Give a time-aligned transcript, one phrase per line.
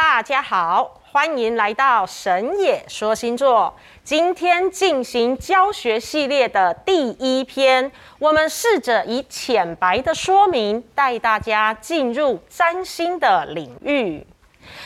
[0.00, 3.74] 大家好，欢迎来到神野说星座。
[4.04, 14.24] 今天进行教学系列的第一篇，我们试着以浅白的说明带大家进入占星的领域，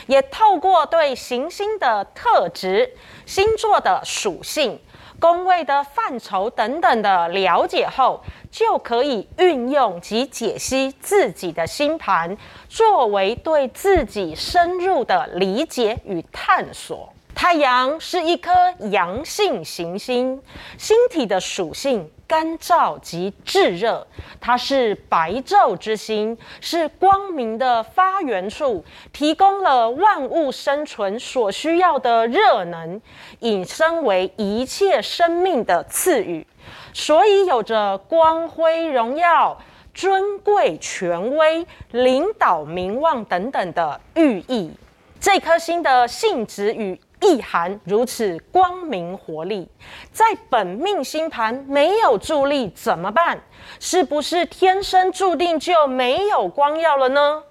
[0.07, 2.95] 也透过对行星的特质、
[3.27, 4.81] 星座的属性。
[5.23, 8.21] 宫位的范畴等等的了解后，
[8.51, 17.07] 就可以运用及解析自己的星盘，作为对自己深入的理解与探索。
[17.33, 18.51] 太阳是一颗
[18.91, 20.41] 阳性行星，
[20.77, 24.05] 星体的属性干燥及炙热，
[24.39, 33.01] 它是白昼之星，是光明的发源处，提供了万物生存所需要的热能，
[33.39, 36.45] 引申为一切生命的赐予，
[36.93, 39.59] 所以有着光辉荣耀、
[39.93, 44.71] 尊贵权威、领导名望等等的寓意。
[45.19, 49.67] 这颗星的性质与意涵如此光明活力，
[50.11, 53.41] 在本命星盘没有助力怎么办？
[53.79, 57.43] 是不是天生注定就没有光耀了呢？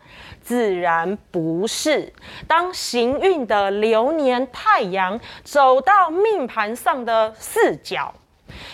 [0.42, 2.12] 自然不是。
[2.46, 8.12] 当行运的流年太阳走到命盘上的四角，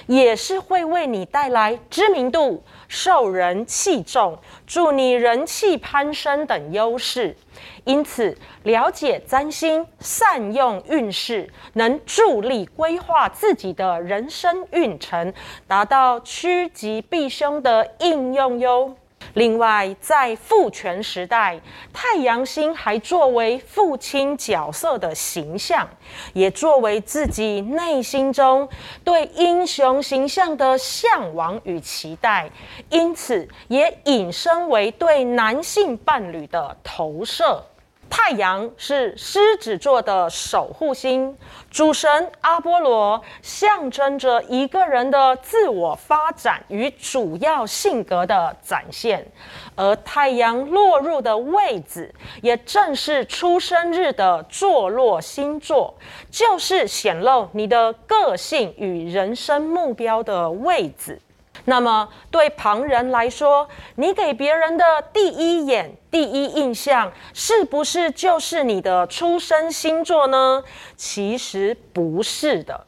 [0.07, 4.36] 也是会为你带来知名度、受人器重、
[4.67, 7.36] 助你人气攀升等优势。
[7.84, 15.33] 因此，了解占星，善用运势，能助力规划自己的人生运程，
[15.66, 18.97] 达到趋吉避凶的应用哟。
[19.34, 21.61] 另外，在父权时代，
[21.93, 25.89] 太阳星还作为父亲角色的形象，
[26.33, 28.69] 也作为自己内心中
[29.05, 32.51] 对英雄形象的向往与期待，
[32.91, 37.62] 因此也引申为对男性伴侣的投射。
[38.11, 41.37] 太阳是狮子座的守护星，
[41.70, 49.27] 主神阿波罗象征着一个人的自我发展与主要性格的展现，
[49.75, 55.94] 而太阳落入的位置，也正是出生日的坐落星座，
[56.31, 61.21] 就是显露你的个性与人生目标的位置。
[61.69, 70.65] 那么，对旁人来说，你给别人的第一眼、第一印象，是不是就是你的出生星座呢？
[70.97, 72.87] 其实不是的，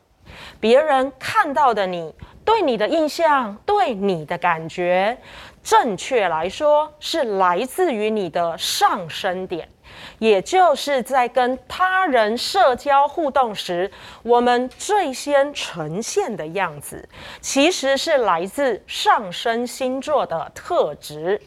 [0.59, 5.19] 别人看到的你，对你的印象，对你的感觉，
[5.63, 9.69] 正确来说，是来自于你的上升点。
[10.19, 13.91] 也就是在跟他人社交互动时，
[14.23, 17.09] 我们最先呈现的样子，
[17.41, 21.41] 其实是来自上升星座的特质。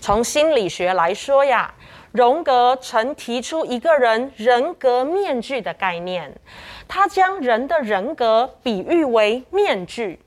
[0.00, 1.74] 从心理学来说呀，
[2.12, 6.34] 荣格曾提出一个人人格面具的概念，
[6.88, 10.18] 他将人的人格比喻为面具。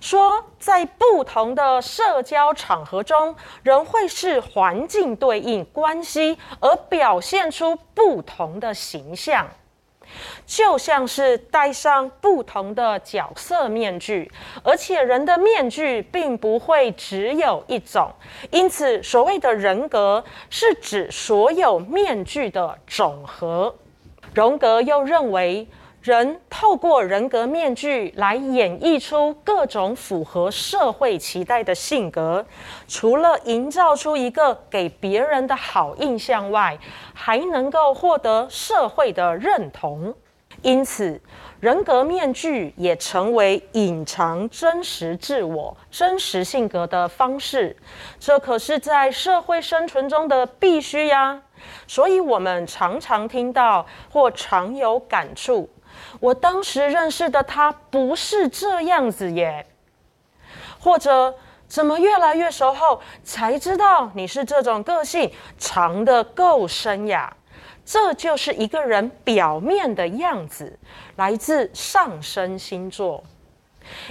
[0.00, 9.46] 说，在不同的社交场合中，人会视环境对应关系而表现出不同的形象，
[10.46, 14.30] 就像是戴上不同的角色面具，
[14.62, 18.10] 而且人的面具并不会只有一种，
[18.50, 23.74] 因此所谓的人格是指所有面具的总和。
[24.34, 25.66] 荣格又认为，
[26.02, 32.46] 人透过人格面具来演绎出各种符合社会期待的性格，
[32.86, 36.78] 除了营造出一个给别人的好印象外，
[37.12, 40.14] 还能够获得社会的认同。
[40.62, 41.20] 因此，
[41.60, 47.76] 人格面具也成为隐藏真实自我、真实性格的方式。
[48.18, 51.42] 这可是在社会生存中的必须呀。
[51.86, 55.68] 所以，我们常常听到或常有感触。
[56.20, 59.66] 我当时认识的他不是这样子耶，
[60.80, 61.34] 或者
[61.66, 67.34] 怎么越来越熟后才知道你是这种个性，藏得够深呀？
[67.84, 70.78] 这就是一个人表面的样子，
[71.16, 73.24] 来自上升星座，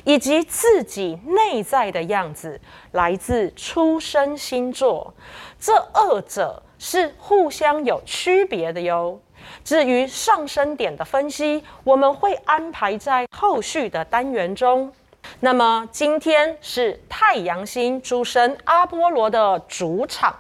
[0.04, 2.60] 以及自己内在的样子，
[2.94, 5.14] 来自出生星座。
[5.60, 9.20] 这二者是互相有区别的哟。
[9.64, 14.92] 至于上升点的分析，我们会安排在后续的单元中。
[15.40, 20.34] 那么今天是太阳星主神阿波罗的主场，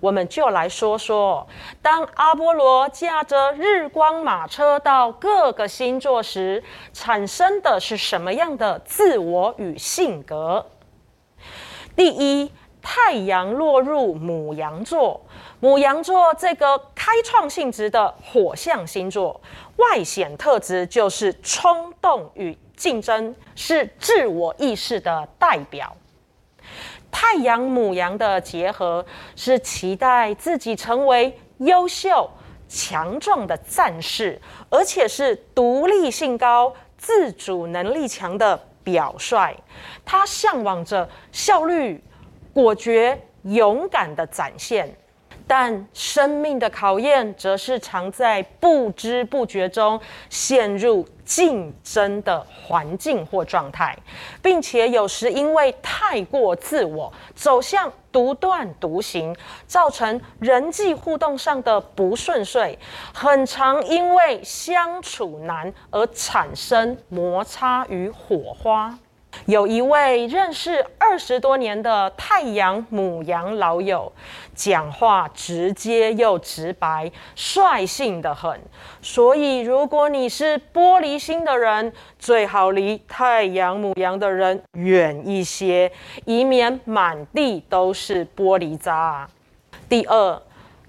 [0.00, 1.46] 我们就来说说，
[1.80, 6.62] 当阿波罗驾着日光马车到各个星座时，
[6.92, 10.66] 产生的是什么样的自我与性格？
[11.94, 12.50] 第一。
[12.84, 15.20] 太阳落入母羊座，
[15.60, 19.40] 母羊座这个开创性质的火象星座，
[19.74, 25.96] 外显特质就是冲动与竞争，是自我意识的代表。
[27.10, 29.04] 太阳母羊的结合
[29.34, 32.30] 是期待自己成为优秀、
[32.68, 34.40] 强壮的战士，
[34.70, 39.52] 而且是独立性高、自主能力强的表率。
[40.04, 42.00] 他向往着效率、
[42.54, 44.96] 果决、勇敢的展现。
[45.46, 50.00] 但生命的考验，则是常在不知不觉中
[50.30, 53.96] 陷入竞争的环境或状态，
[54.40, 59.34] 并且有时因为太过自我，走向独断独行，
[59.66, 62.78] 造成人际互动上的不顺遂，
[63.14, 68.98] 很常因为相处难而产生摩擦与火花。
[69.46, 74.12] 有一位认识二十多年的太阳母羊老友，
[74.54, 78.60] 讲话直接又直白，率性得很。
[79.00, 85.90] 所以，如果你是玻璃心的人，最好离太阳母羊的人远一些，
[86.24, 89.28] 以免满地都是玻璃渣。
[89.88, 90.42] 第二，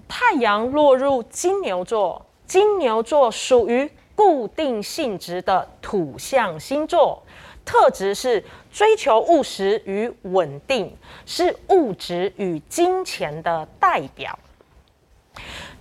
[0.06, 7.22] 太阳落入金牛座，金牛座属于固定性质的土象星座。
[7.64, 10.92] 特质是追求务实与稳定，
[11.24, 14.36] 是物质与金钱的代表。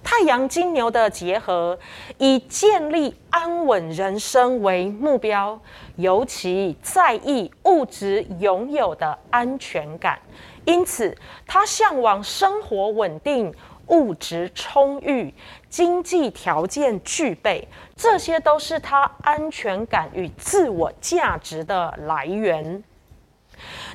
[0.04, 1.80] 太阳金牛的结合，
[2.19, 5.60] 以建立安稳人生为目标，
[5.95, 10.19] 尤其在意物质拥有的安全感，
[10.65, 11.18] 因此
[11.48, 13.51] 他向往生活稳定。
[13.88, 15.33] 物质充裕，
[15.69, 22.83] 经济条件具备，这些都是他安全感与自我价值的来源。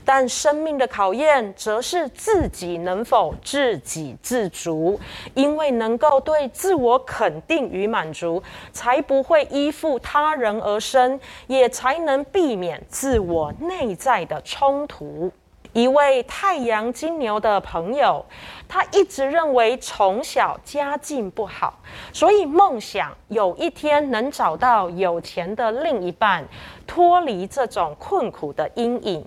[0.04, 4.98] 但生命的考验，则是自己能否自给自足，
[5.34, 8.42] 因为能够对自我肯定与满足，
[8.72, 11.18] 才不会依附他人而生，
[11.48, 15.30] 也才能避免自我内在的冲突。
[15.72, 18.24] 一位太阳金牛的朋友，
[18.66, 21.78] 他一直认为从小家境不好，
[22.12, 26.44] 所以梦想有一天能找到有钱的另一半，
[26.86, 29.24] 脱离这种困苦的阴影。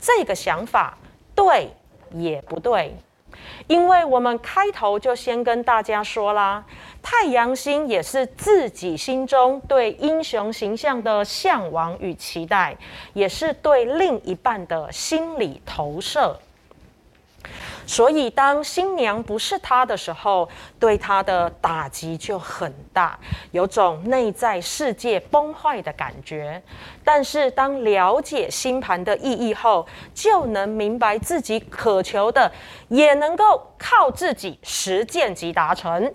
[0.00, 0.96] 这个想法
[1.34, 1.70] 对
[2.12, 2.94] 也不对。
[3.66, 6.64] 因为我们开头就先跟大家说啦，
[7.02, 12.76] 太阳星也是自己心中对英雄形象的向往与期待，
[13.12, 16.38] 也是对另一半的心理投射。
[17.86, 20.48] 所以，当新娘不是他的时候，
[20.78, 23.18] 对他的打击就很大，
[23.50, 26.62] 有种内在世界崩坏的感觉。
[27.04, 32.50] 但是，当了解星盘的意义后，就能明白自己渴求的，
[32.88, 36.12] 也能够靠自己实践及达成，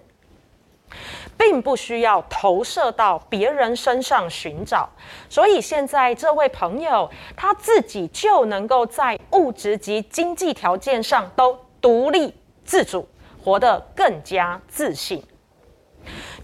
[1.40, 4.90] 并不需要投射到别人身上寻找。
[5.30, 13.08] 所以，现在这位朋友他自己就能够在物质及经济条件上都独立自主，
[13.42, 15.24] 活得更加自信。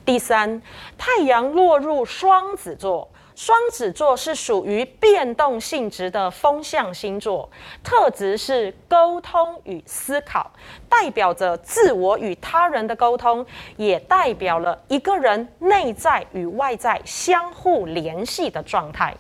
[0.06, 0.62] 第三，
[0.98, 7.50] 太阳落入双子座，双子座是属于变动性质的风象星座，
[7.84, 10.50] 特质是沟通与思考，
[10.90, 13.46] 代表着自我与他人的沟通，
[13.76, 19.14] 也代表了一个人内在与外在相互联系的状态。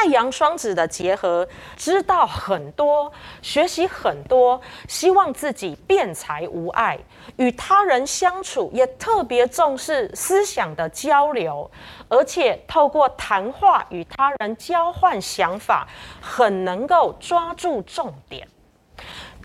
[0.00, 6.98] 太阳双子的结合，知道很多，学习很多，希望自己辩才无碍，
[7.36, 11.70] 与他人相处也特别重视思想的交流，
[12.08, 15.86] 而且透过谈话与他人交换想法，
[16.18, 18.48] 很能够抓住重点。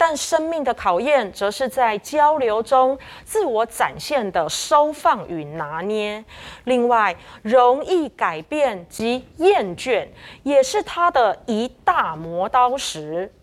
[0.07, 6.23] 但生命的考验，则是在交流中自我展现的收放与拿捏。
[6.65, 10.07] 另外，容易改变及厌倦，
[10.43, 13.33] 也是他的一大磨刀石。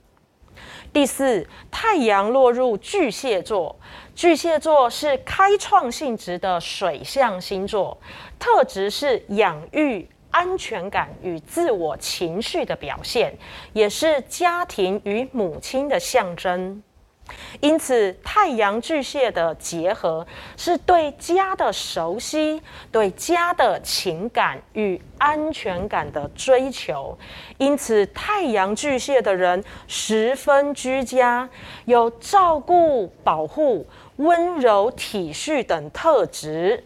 [0.92, 3.74] 第四，太阳落入巨蟹座，
[4.14, 7.98] 巨蟹座是开创性质的水象星座，
[8.38, 10.08] 特质是养育。
[10.32, 13.32] 安全感与自我情绪的表现，
[13.72, 16.82] 也是家庭与母亲的象征。
[17.60, 22.60] 因此，太阳巨蟹的结合是对家的熟悉，
[22.90, 27.16] 对家的情感与安全感的追求。
[27.58, 31.48] 因此，太阳巨蟹的人十分居家，
[31.84, 33.86] 有照顾、保护、
[34.16, 36.84] 温柔、体恤等特质。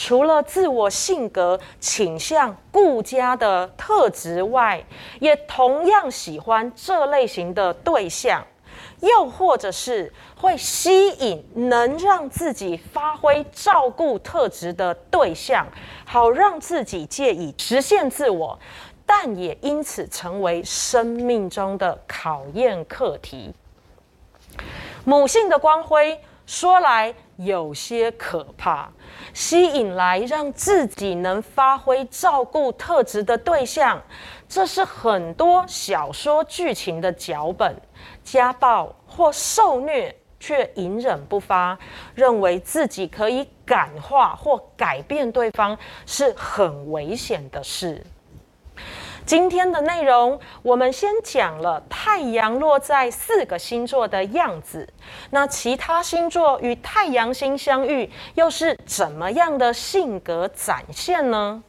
[0.00, 4.80] 除了自我性格倾向顾家的特质外，
[5.18, 8.40] 也同样喜欢这类型的对象，
[9.00, 15.66] 又或者是会吸引能让自己发挥照顾特质的对象，
[16.04, 18.56] 好让自己借以实现自我，
[19.04, 23.52] 但也因此成为生命中的考验课题。
[25.04, 28.88] 母性的光辉说来有些可怕，
[29.34, 34.02] 吸引来让自己能发挥照顾特质的对象，
[34.48, 37.78] 这是很多小说剧情的脚本。
[38.24, 41.78] 家暴或受虐却隐忍不发，
[42.14, 45.76] 认为自己可以感化或改变对方，
[46.06, 48.02] 是很危险的事。
[49.28, 54.88] 今天的内容，我们先讲了太阳落在四个星座的样子。
[55.28, 61.62] 那其他星座与太阳星相遇，又是怎么样的性格展现呢？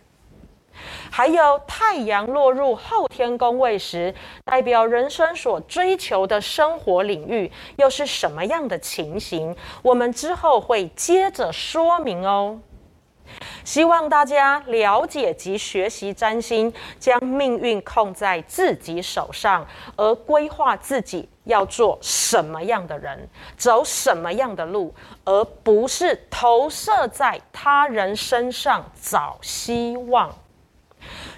[1.11, 9.53] 还有太阳落入后天宫位时，代表人生所追求的生活领域，又是什么样的情形？
[9.81, 12.57] 我们之后会接着说明哦。
[13.63, 30.33] 希望大家了解及学习占星，将命运控在自己手上，而规划自己要做什么样的人，走什么样的路，而不是投射在他人身上找希望。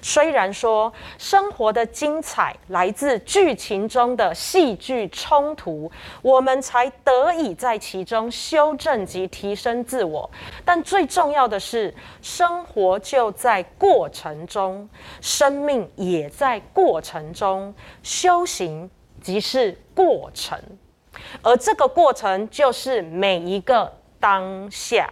[0.02, 5.92] 虽然说生活的精彩来自剧情中的戏剧冲突，
[6.22, 10.30] 我们才得以在其中修正及提升自我，
[10.66, 14.90] 但最重要的是，生活就在过程中，
[15.22, 18.90] 生命也在过程中，修行
[19.22, 20.60] 即是过程，
[21.44, 25.08] 而这个过程就是每一个当下。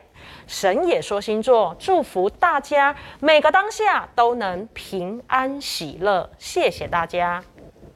[0.47, 6.29] 神也说星座，祝福大家每个当下都能平安喜乐。
[6.37, 7.43] 谢谢大家。